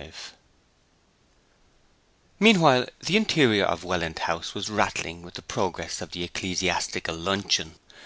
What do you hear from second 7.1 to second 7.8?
luncheon.